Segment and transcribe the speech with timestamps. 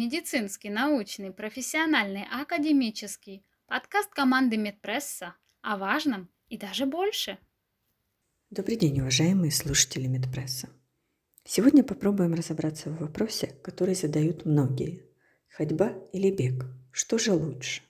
[0.00, 3.44] медицинский, научный, профессиональный, академический.
[3.66, 7.36] Подкаст команды Медпресса о важном и даже больше.
[8.48, 10.70] Добрый день, уважаемые слушатели Медпресса.
[11.44, 15.04] Сегодня попробуем разобраться в вопросе, который задают многие.
[15.48, 16.64] Ходьба или бег?
[16.92, 17.82] Что же лучше?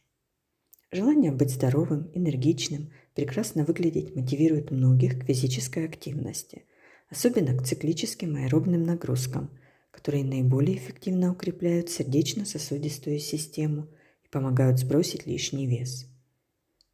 [0.91, 6.65] Желание быть здоровым, энергичным, прекрасно выглядеть мотивирует многих к физической активности,
[7.09, 9.57] особенно к циклическим аэробным нагрузкам,
[9.91, 13.89] которые наиболее эффективно укрепляют сердечно-сосудистую систему
[14.25, 16.07] и помогают сбросить лишний вес.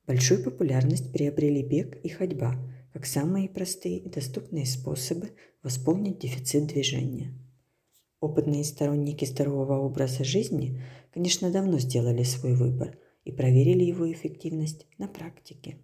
[0.06, 2.56] Большую популярность приобрели бег и ходьба
[2.92, 5.32] как самые простые и доступные способы
[5.62, 7.34] восполнить дефицит движения.
[8.20, 10.82] Опытные сторонники здорового образа жизни,
[11.12, 15.76] конечно, давно сделали свой выбор и проверили его эффективность на практике.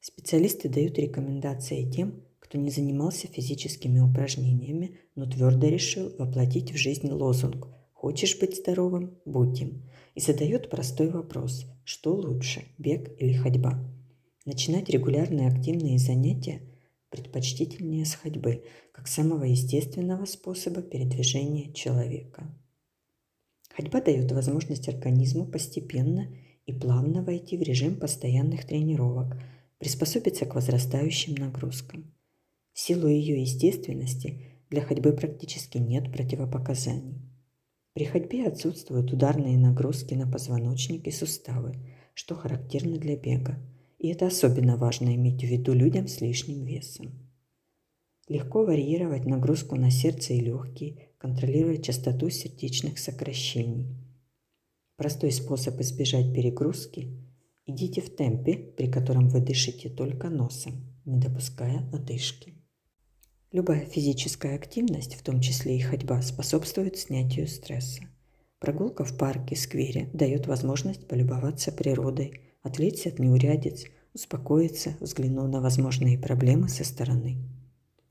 [0.00, 7.08] Специалисты дают рекомендации тем, кто не занимался физическими упражнениями, но твердо решил воплотить в жизнь
[7.08, 9.18] лозунг «Хочешь быть здоровым?
[9.24, 13.78] Будь им» и задает простой вопрос «Что лучше, бег или ходьба?»
[14.44, 16.62] Начинать регулярные активные занятия
[17.10, 22.46] предпочтительнее с ходьбы, как самого естественного способа передвижения человека.
[23.74, 26.28] Ходьба дает возможность организму постепенно
[26.66, 29.36] и плавно войти в режим постоянных тренировок,
[29.78, 32.12] приспособиться к возрастающим нагрузкам.
[32.82, 37.20] Силу ее естественности для ходьбы практически нет противопоказаний.
[37.92, 41.74] При ходьбе отсутствуют ударные нагрузки на позвоночник и суставы,
[42.14, 43.58] что характерно для бега,
[43.98, 47.12] и это особенно важно иметь в виду людям с лишним весом.
[48.28, 53.94] Легко варьировать нагрузку на сердце и легкие, контролируя частоту сердечных сокращений.
[54.96, 57.10] Простой способ избежать перегрузки–
[57.66, 62.54] идите в темпе, при котором вы дышите только носом, не допуская одышки.
[63.52, 68.02] Любая физическая активность, в том числе и ходьба, способствует снятию стресса.
[68.60, 76.16] Прогулка в парке, сквере дает возможность полюбоваться природой, отвлечься от неурядиц, успокоиться, взглянув на возможные
[76.16, 77.38] проблемы со стороны.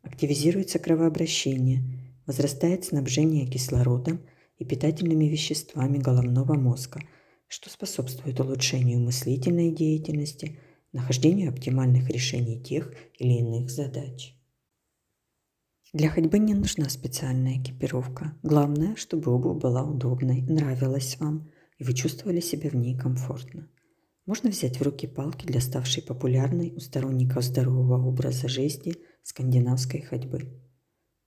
[0.02, 1.84] Активизируется кровообращение,
[2.26, 4.20] возрастает снабжение кислородом
[4.58, 7.00] и питательными веществами головного мозга,
[7.48, 10.60] что способствует улучшению мыслительной деятельности,
[10.92, 14.36] нахождению оптимальных решений тех или иных задач.
[15.92, 18.38] Для ходьбы не нужна специальная экипировка.
[18.44, 23.68] Главное, чтобы обувь была удобной, нравилась вам, и вы чувствовали себя в ней комфортно.
[24.28, 30.62] Можно взять в руки палки для ставшей популярной у сторонников здорового образа жизни скандинавской ходьбы.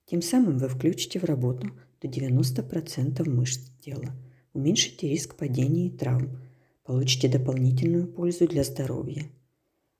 [0.04, 4.14] Тем самым вы включите в работу до 90% мышц тела,
[4.52, 6.38] уменьшите риск падений и травм,
[6.84, 9.24] получите дополнительную пользу для здоровья.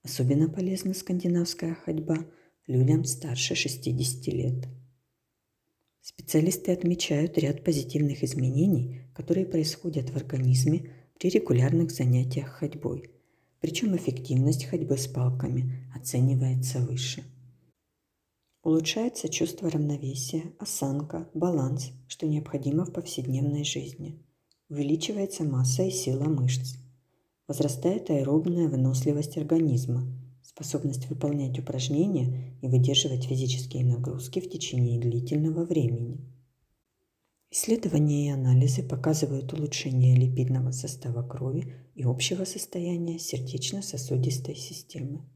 [0.05, 2.19] Особенно полезна скандинавская ходьба–
[2.67, 4.69] людям старше 60 лет.
[6.01, 13.11] Специалисты отмечают ряд позитивных изменений, которые происходят в организме при регулярных занятиях ходьбой.
[13.61, 17.25] Причем эффективность ходьбы с палками оценивается выше.
[18.65, 24.21] Улучшается чувство равновесия, осанка, баланс, что необходимо в повседневной жизни.
[24.69, 26.77] Увеличивается масса и сила мышц.
[27.49, 30.07] Возрастает аэробная выносливость организма,
[30.43, 36.21] способность выполнять упражнения и выдерживать физические нагрузки в течение длительного времени.
[37.51, 45.29] Исследования и анализы показывают улучшение липидного состава крови и общего состояния сердечно-сосудистой системы.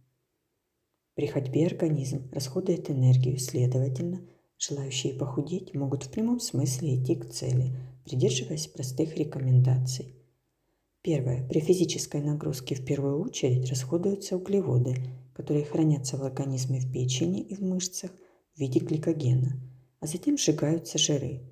[1.15, 4.27] При ходьбе организм расходует энергию, следовательно,
[4.59, 10.15] желающие похудеть могут в прямом смысле идти к цели, придерживаясь простых рекомендаций–
[11.07, 11.47] Первое.
[11.47, 14.97] При физической нагрузке в первую очередь расходуются углеводы,
[15.35, 18.11] которые хранятся в организме в печени и в мышцах
[18.57, 19.53] в виде гликогена,
[20.01, 21.43] а затем сжигаются жиры.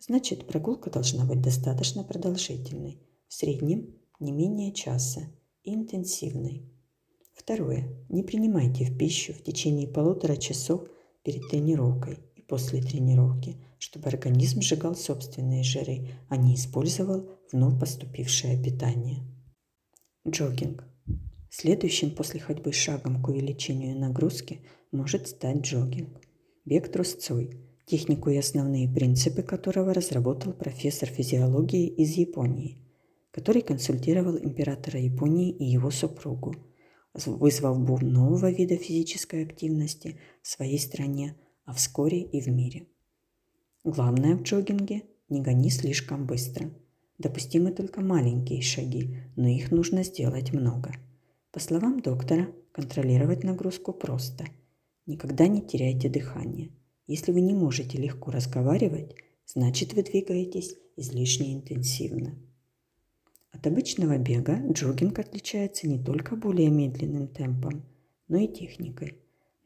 [0.00, 2.98] Значит, прогулка должна быть достаточно продолжительной,
[3.28, 5.20] в среднем не менее часа,
[5.62, 6.68] и интенсивной.
[7.34, 8.04] Второе.
[8.08, 10.88] Не принимайте в пищу в течение полутора часов
[11.22, 18.62] перед тренировкой и после тренировки, чтобы организм сжигал собственные жиры, а не использовал вновь поступившее
[18.62, 19.22] питание.
[20.26, 20.84] Джогинг.
[21.50, 26.20] Следующим после ходьбы шагом к увеличению нагрузки может стать джогинг.
[26.64, 32.78] Бег трусцой, технику и основные принципы которого разработал профессор физиологии из Японии,
[33.30, 36.56] который консультировал императора Японии и его супругу,
[37.12, 42.86] вызвав бум нового вида физической активности в своей стране, а вскоре и в мире.
[43.84, 46.70] Главное в джогинге– не гони слишком быстро–
[47.18, 50.92] Допустимы только маленькие шаги, но их нужно сделать много.
[51.52, 54.44] По словам доктора, контролировать нагрузку просто.
[55.06, 56.70] Никогда не теряйте дыхание.
[57.06, 59.14] Если вы не можете легко разговаривать,
[59.46, 62.34] значит вы двигаетесь излишне интенсивно.
[63.52, 67.84] От обычного бега джогинг отличается не только более медленным темпом,
[68.26, 69.14] но и техникой.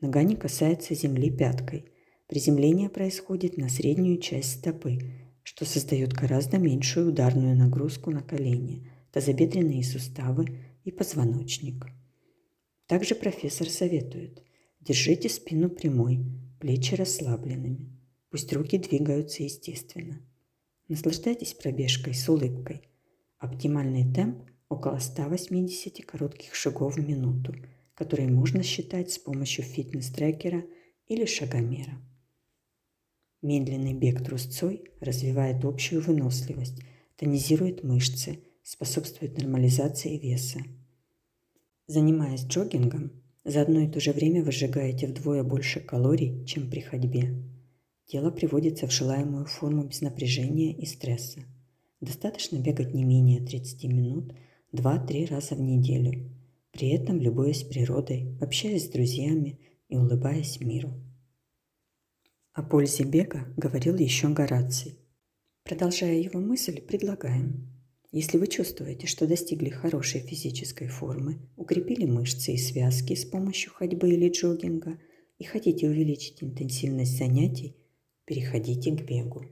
[0.02, 1.86] Нога не касается земли пяткой.
[2.28, 4.98] Приземление происходит на среднюю часть стопы,
[5.42, 10.46] что создает гораздо меньшую ударную нагрузку на колени, тазобедренные суставы
[10.84, 11.86] и позвоночник.
[12.86, 14.42] Также профессор советует
[14.80, 16.20] держите спину прямой,
[16.60, 17.90] плечи расслабленными.
[18.30, 20.20] Пусть руки двигаются естественно.
[20.88, 22.82] Наслаждайтесь пробежкой с улыбкой.
[23.38, 27.54] Оптимальный темп– около 180 коротких шагов в минуту,
[27.94, 30.64] которые можно считать с помощью фитнес-трекера
[31.06, 32.00] или шагомера.
[33.40, 36.82] Медленный бег трусцой развивает общую выносливость,
[37.16, 40.58] тонизирует мышцы, способствует нормализации веса.
[41.86, 43.12] Занимаясь джогингом,
[43.44, 47.42] за одно и то же время вы сжигаете вдвое больше калорий, чем при ходьбе.
[48.06, 51.40] Тело приводится в желаемую форму без напряжения и стресса.
[52.00, 54.34] Достаточно бегать не менее 30 минут
[54.72, 56.28] 2-3 раза в неделю,
[56.72, 60.92] при этом любуясь природой, общаясь с друзьями и улыбаясь миру.
[62.58, 64.98] О пользе бега говорил еще Гораций.
[65.62, 67.72] Продолжая его мысль, предлагаем.
[68.10, 74.10] Если вы чувствуете, что достигли хорошей физической формы, укрепили мышцы и связки с помощью ходьбы
[74.10, 74.98] или джогинга
[75.38, 77.76] и хотите увеличить интенсивность занятий,
[78.24, 79.44] переходите к бегу.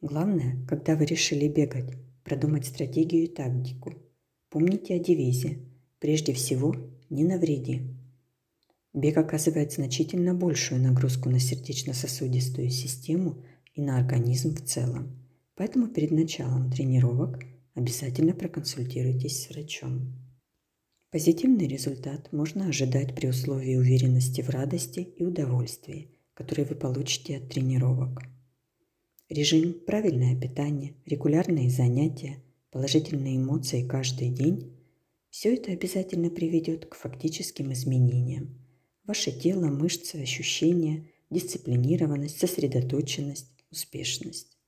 [0.00, 1.92] Главное, когда вы решили бегать,
[2.22, 3.94] продумать стратегию и тактику.
[4.48, 5.58] Помните о девизе
[5.98, 6.72] «Прежде всего,
[7.10, 7.95] не навреди».
[8.96, 13.44] Бег оказывает значительно большую нагрузку на сердечно-сосудистую систему
[13.74, 15.22] и на организм в целом.
[15.54, 17.44] Поэтому перед началом тренировок
[17.74, 20.14] обязательно проконсультируйтесь с врачом.
[21.10, 27.50] Позитивный результат можно ожидать при условии уверенности в радости и удовольствии, которые вы получите от
[27.50, 28.22] тренировок.
[29.28, 34.72] Режим, правильное питание, регулярные занятия, положительные эмоции каждый день–
[35.28, 38.58] все это обязательно приведет к фактическим изменениям–
[39.06, 44.58] Ваше тело, мышцы, ощущения, дисциплинированность, сосредоточенность, успешность.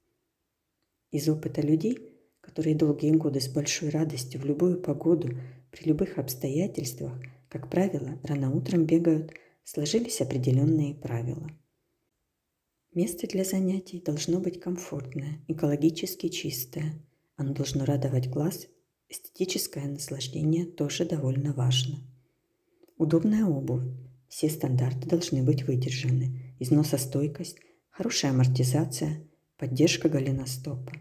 [1.11, 1.99] Из опыта людей,
[2.41, 5.37] которые долгие годы с большой радостью в любую погоду,
[5.73, 9.33] при любых обстоятельствах, как правило, рано утром бегают,
[9.65, 11.51] сложились определенные правила.
[12.95, 17.05] Место для занятий должно быть комфортное, экологически чистое.
[17.35, 18.69] Оно должно радовать глаз,
[19.09, 21.99] эстетическое наслаждение тоже довольно важно.
[22.97, 23.85] Удобная обувь,
[24.29, 26.55] все стандарты должны быть выдержаны.
[26.59, 27.59] Износостойкость,
[27.89, 29.27] хорошая амортизация,
[29.57, 30.93] поддержка голеностопа.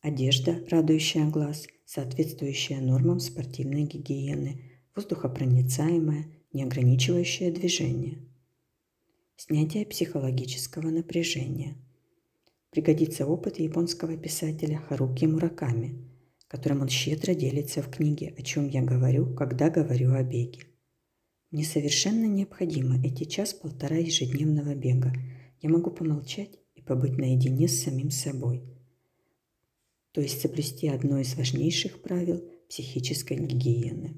[0.00, 8.18] Одежда, радующая глаз, соответствующая нормам спортивной гигиены, воздухопроницаемая, не ограничивающая движение.
[9.36, 11.76] Снятие психологического напряжения.
[12.70, 16.10] Пригодится опыт японского писателя Харуки Мураками,
[16.48, 20.71] которым он щедро делится в книге «О чем я говорю, когда говорю о беге».
[21.52, 25.12] Мне совершенно необходимо эти час-полтора ежедневного бега.
[25.60, 28.62] Я могу помолчать и побыть наедине с самим собой.
[30.12, 34.16] То есть соблюсти одно из важнейших правил психической гигиены.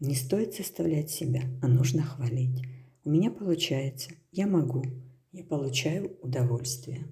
[0.00, 2.60] Не стоит составлять себя, а нужно хвалить.
[3.04, 4.82] У меня получается, я могу,
[5.30, 7.06] я получаю удовольствие.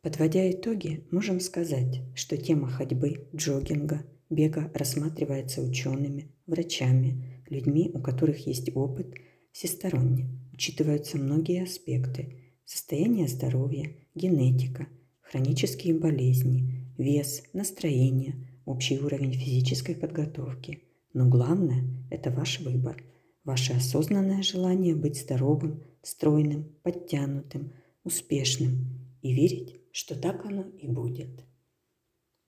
[0.00, 8.46] Подводя итоги, можем сказать, что тема ходьбы, джогинга, бега рассматривается учеными, врачами, людьми, у которых
[8.46, 9.14] есть опыт,
[9.52, 10.28] всесторонне.
[10.52, 14.88] Учитываются многие аспекты– состояние здоровья, генетика,
[15.20, 20.82] хронические болезни, вес, настроение, общий уровень физической подготовки.
[21.14, 23.02] Но главное– это ваш выбор,
[23.44, 27.72] ваше осознанное желание быть здоровым, стройным, подтянутым,
[28.04, 31.44] успешным и верить, что так оно и будет.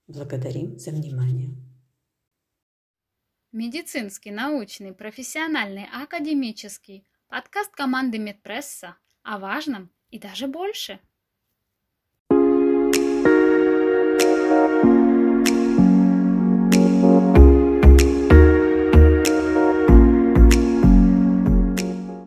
[0.07, 1.51] Благодарим за внимание.
[3.53, 7.05] Медицинский, научный, профессиональный, академический.
[7.27, 11.01] Подкаст команды Медпресса о важном и даже больше.